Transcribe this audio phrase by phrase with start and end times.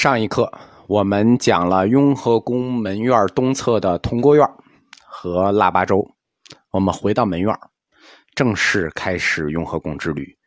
[0.00, 0.50] 上一课
[0.86, 4.48] 我们讲了雍和宫门院东侧的铜锅院
[5.04, 6.02] 和腊八粥，
[6.70, 7.54] 我们回到门院，
[8.34, 10.38] 正式开始雍和宫之旅。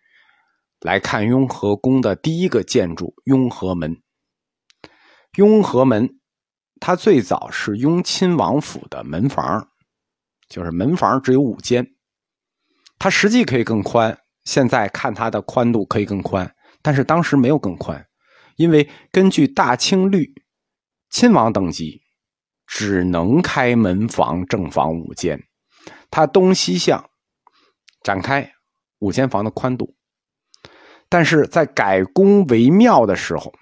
[0.79, 3.95] 来看雍和宫的第一个建筑——雍和门。
[5.37, 6.09] 雍和门，
[6.79, 9.67] 它最早是雍亲王府的门房，
[10.49, 11.85] 就是门房只有五间，
[12.97, 14.17] 它实际可以更宽。
[14.45, 16.51] 现在看它的宽度可以更宽，
[16.81, 18.03] 但是当时没有更宽。
[18.55, 20.33] 因为根据大清律，
[21.09, 22.01] 亲王等级
[22.65, 25.43] 只能开门房正房五间，
[26.09, 27.09] 它东西向
[28.01, 28.51] 展开
[28.99, 29.95] 五间房的宽度，
[31.09, 33.53] 但是在改宫为庙的时候，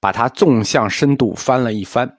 [0.00, 2.18] 把它纵向深度翻了一番。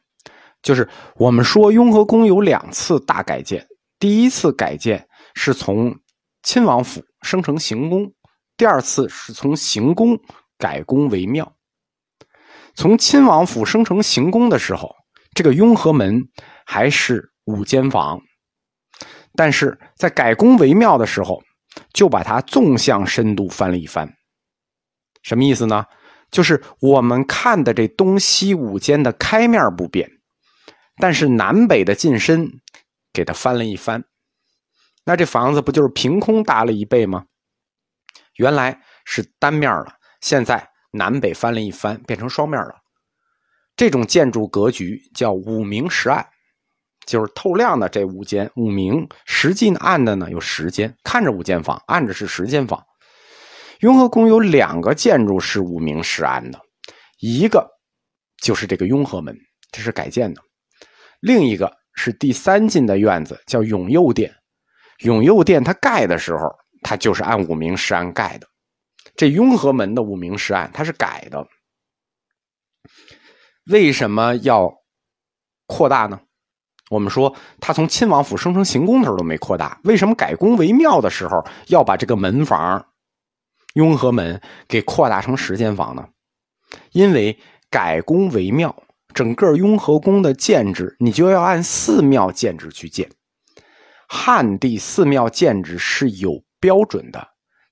[0.62, 3.68] 就是我们说雍和宫有两次大改建，
[4.00, 5.96] 第一次改建是从
[6.42, 8.12] 亲王府升成行宫，
[8.58, 10.20] 第二次是从行宫。
[10.58, 11.56] 改宫为庙，
[12.74, 14.96] 从亲王府升成行宫的时候，
[15.34, 16.30] 这个雍和门
[16.66, 18.22] 还是五间房，
[19.36, 21.44] 但是在改宫为庙的时候，
[21.94, 24.12] 就把它纵向深度翻了一番。
[25.22, 25.86] 什么意思呢？
[26.32, 30.10] 就是我们看的这东西五间的开面不变，
[30.98, 32.62] 但是南北的进深
[33.14, 34.04] 给它翻了一番。
[35.06, 37.26] 那这房子不就是凭空大了一倍吗？
[38.36, 39.97] 原来是单面了。
[40.22, 42.76] 现在南北翻了一番，变成双面了。
[43.76, 46.28] 这种建筑格局叫五明十暗，
[47.06, 52.84] 就是透亮的这五间五明，实际暗的呢有十间，看着五间房，暗着是十间房。
[53.82, 56.60] 雍和宫有两个建筑是五明十暗的，
[57.20, 57.70] 一个
[58.42, 59.38] 就是这个雍和门，
[59.72, 60.42] 这是改建的；
[61.20, 64.34] 另一个是第三进的院子，叫永佑殿。
[65.02, 66.50] 永佑殿它盖的时候，
[66.82, 68.48] 它就是按五明十暗盖的。
[69.18, 71.46] 这雍和门的五明十案，它是改的。
[73.70, 74.72] 为什么要
[75.66, 76.22] 扩大呢？
[76.90, 82.86] 我们说，他从亲王府升成行宫的时候都没扩大，为什么改宫为庙的时候要把这个门房
[83.74, 86.08] 雍和门给扩大成十间房呢？
[86.94, 87.38] 因为
[87.70, 88.74] 改宫为庙，
[89.14, 93.10] 整个雍和宫的建制你就要按寺庙建制去建。
[94.08, 97.28] 汉地寺庙建制是有标准的。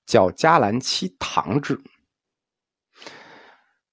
[0.05, 1.81] 叫迦兰七堂制，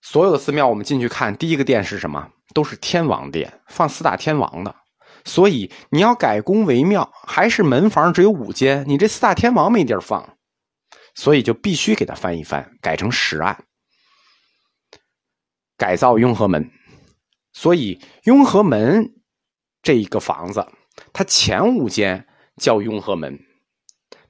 [0.00, 2.30] 所有的寺庙我们进去看，第一个殿是什么？
[2.54, 4.76] 都是天王殿，放四大天王的。
[5.24, 10.36] 所以你要改宫为庙，还是门房只有五间，你这四大天王没地儿放，
[11.14, 13.64] 所以就必须给它翻一翻，改成十案，
[15.76, 16.70] 改造雍和门。
[17.52, 19.14] 所以雍和门
[19.82, 20.66] 这一个房子，
[21.12, 23.38] 它前五间叫雍和门。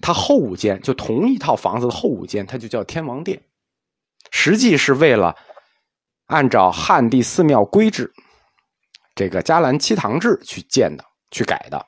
[0.02, 3.40] 它后五间就同一套房子的后五间，它就叫天王殿，
[4.32, 5.34] 实际是为了
[6.26, 8.12] 按照汉地寺庙规制，
[9.14, 11.86] 这个伽蓝七堂制去建的、去改的。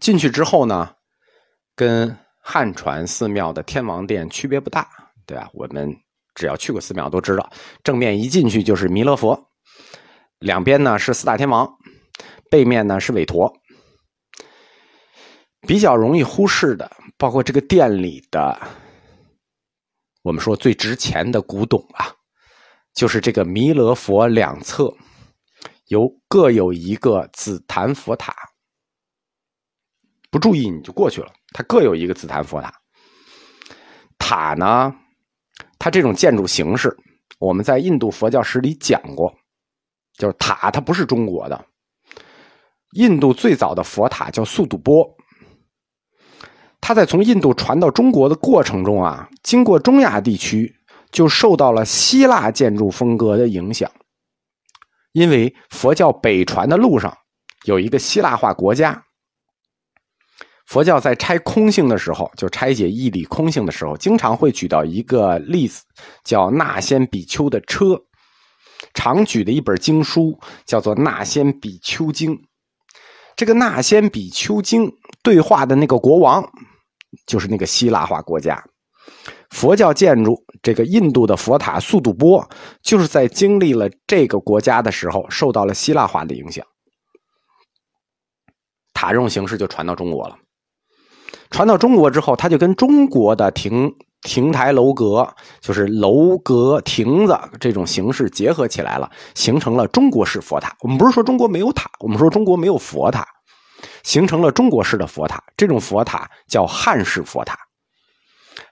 [0.00, 0.94] 进去之后呢，
[1.74, 4.88] 跟汉传寺庙的天王殿区别不大，
[5.26, 5.50] 对吧？
[5.52, 5.94] 我们
[6.34, 7.50] 只要去过寺庙都知道，
[7.84, 9.50] 正面一进去就是弥勒佛，
[10.38, 11.68] 两边呢是四大天王，
[12.50, 13.52] 背面呢是韦陀。
[15.66, 18.56] 比较容易忽视的，包括这个店里的，
[20.22, 22.06] 我们说最值钱的古董啊，
[22.94, 24.94] 就是这个弥勒佛两侧
[25.88, 28.34] 有各有一个紫檀佛塔。
[30.30, 32.72] 不注意你就过去了，它各有一个紫檀佛塔。
[34.18, 34.94] 塔呢，
[35.78, 36.96] 它这种建筑形式，
[37.38, 39.34] 我们在印度佛教史里讲过，
[40.14, 41.64] 就是塔它不是中国的，
[42.92, 45.15] 印度最早的佛塔叫速度波。
[46.86, 50.72] 它在从印度传到中国的过程中啊，经过中亚地区，
[51.10, 53.90] 就受到了希腊建筑风格的影响。
[55.10, 57.12] 因为佛教北传的路上
[57.64, 59.02] 有一个希腊化国家，
[60.64, 65.82] 佛教在拆空性的时候，就拆解义理空性的时候，经常会举到一个例子，
[66.22, 68.00] 叫那仙比丘的车。
[68.94, 72.36] 常举的一本经书叫做《那仙比丘经》。
[73.34, 74.86] 这个《那仙比丘经》
[75.24, 76.48] 对话的那个国王。
[77.26, 78.62] 就是那个希腊化国家，
[79.50, 82.46] 佛教建筑这个印度的佛塔速度波，
[82.82, 86.64] 就是在经历了这个国家的时候，受到了希腊化的影响，
[88.92, 90.36] 塔这种形式就传到中国了。
[91.50, 100.74] 传到中国之后，它就跟中国的亭亭台楼阁，就是楼阁亭子这种形式结合起来了，形成了中国式佛塔。
[100.80, 103.24] 我们不是说中国没有塔，我们说中国没有佛塔。
[104.06, 107.58] 形成了中国式的佛塔，这种佛塔叫汉式佛塔。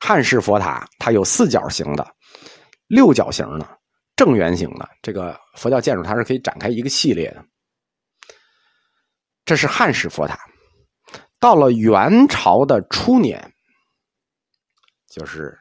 [0.01, 2.07] 汉式佛塔它有四角形的、
[2.87, 3.67] 六角形的，
[4.15, 7.45] 正圆形的这个佛教建筑，它是可以展开一个系列的。
[9.45, 10.39] 这是汉式佛塔。
[11.41, 13.53] 到了元朝的初年，
[15.13, 15.59] 就是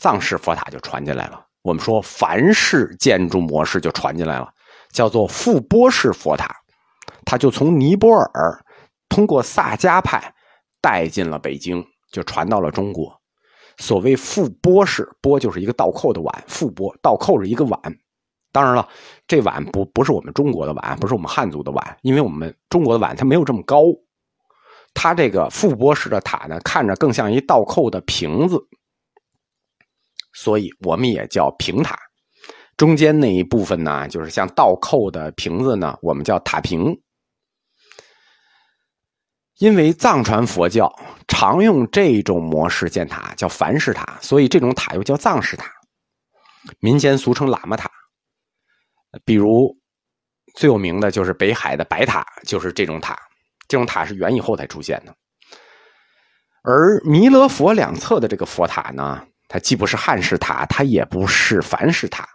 [0.00, 1.44] 藏式佛塔就传进来了。
[1.62, 4.48] 我们说梵式建筑模式就传进来了，
[4.92, 6.54] 叫做富波式佛塔，
[7.26, 8.64] 它就从尼泊尔
[9.14, 10.34] 通过萨迦派
[10.80, 13.16] 带进了北京，就传到了中国。
[13.78, 17.80] 所谓富波式，波就是一个倒扣的碗，富波倒扣着一个碗。
[18.50, 18.88] 当然了，
[19.28, 23.84] 这碗不不是我们中国的碗，不是我们汉族的碗，因为我们中国的碗它没有这么高。
[24.94, 28.60] 它这个富波式的塔呢，看着更像一倒扣的瓶子，
[30.32, 31.96] 所以我们也叫平塔。
[32.76, 37.00] 中间那一部分呢，就是像倒扣的瓶子呢，我们叫塔瓶。
[39.58, 40.92] 因为藏传佛教
[41.28, 45.70] 常用这种模式建塔，叫梵式塔，所以这种塔又叫藏式塔，
[46.80, 47.88] 民间俗称喇嘛塔。
[49.24, 49.72] 比如
[50.56, 53.16] 最有名的就是北海的白塔，就是这种塔。
[53.68, 55.14] 这种塔是元以后才出现的。
[56.64, 62.28] 而弥勒佛两侧的这个佛塔呢，它既不是汉式塔，它也不是梵式塔，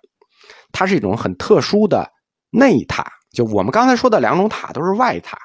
[0.71, 2.09] 它是一种很特殊的
[2.49, 3.05] 内塔。
[3.31, 5.37] 就我们刚才说的两种塔都是外塔。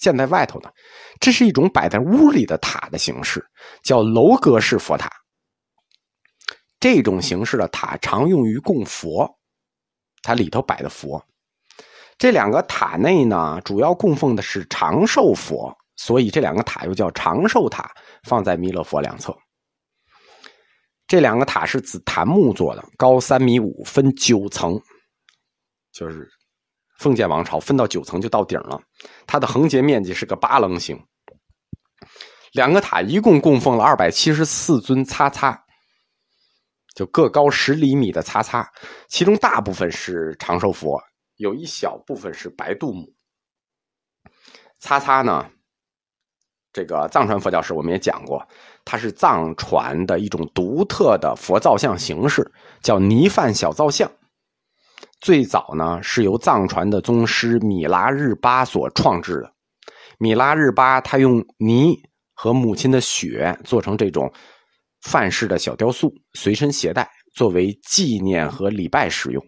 [0.00, 0.72] 建在外头的，
[1.20, 3.46] 这是一种摆在屋里的塔的形式，
[3.82, 5.10] 叫楼阁式佛塔。
[6.80, 9.30] 这种形式的塔常用于供佛，
[10.22, 11.22] 它里头摆的佛。
[12.16, 17.90] 这两个塔内呢，主要供奉的是长寿佛，所以这两个塔又叫长寿塔，
[18.24, 19.36] 放在弥勒佛两侧。
[21.06, 24.80] 这两个塔是紫檀木做的，高三米五，分九层，
[25.92, 26.26] 就是。
[27.00, 28.78] 封建王朝分到九层就到顶了，
[29.26, 31.02] 它的横截面积是个八棱形。
[32.52, 35.64] 两个塔一共供奉了二百七十四尊擦擦，
[36.94, 38.70] 就各高十厘米的擦擦，
[39.08, 41.02] 其中大部分是长寿佛，
[41.36, 43.10] 有一小部分是白度母。
[44.78, 45.50] 擦擦呢，
[46.70, 48.46] 这个藏传佛教史我们也讲过，
[48.84, 52.52] 它是藏传的一种独特的佛造像形式，
[52.82, 54.10] 叫泥范小造像。
[55.20, 59.52] 最早呢，是由藏传的宗师米拉日巴所创制的。
[60.18, 61.94] 米拉日巴他用泥
[62.34, 64.32] 和母亲的血做成这种
[65.02, 69.44] 范式的小雕塑，随身携带，作为纪念和礼拜使用。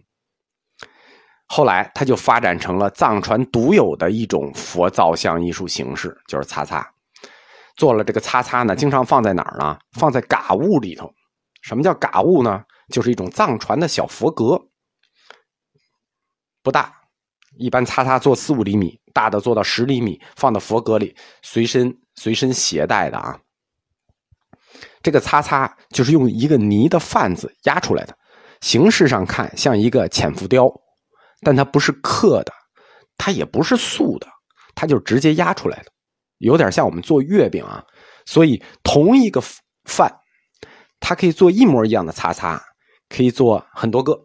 [1.47, 6.87] 后来他就发展成了藏传独有的一种佛造像艺术形式，就是擦擦。
[7.75, 9.75] 做了这个擦擦呢，经常放在哪儿呢？
[9.97, 11.11] 放在嘎物里头。
[11.63, 12.63] 什么叫嘎物呢？
[12.89, 14.59] 就是一种藏传的小佛阁。
[16.63, 16.91] 不大，
[17.57, 23.37] 一般擦擦做四五厘米，大的做到十厘米，放到佛阁里，随身随身携带的啊。
[25.01, 28.17] 这个擦擦就是用一个泥的范子压出来的，
[28.61, 30.67] 形式上看像一个浅浮雕，
[31.41, 32.53] 但它不是刻的，
[33.17, 34.27] 它也不是塑的，
[34.73, 35.91] 它就直接压出来的，
[36.37, 37.83] 有点像我们做月饼啊。
[38.25, 39.43] 所以同一个
[39.83, 40.09] 范，
[41.01, 42.63] 它可以做一模一样的擦擦，
[43.09, 44.17] 可以做很多个。